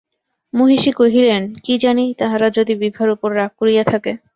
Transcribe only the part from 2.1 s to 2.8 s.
তাহারা যদি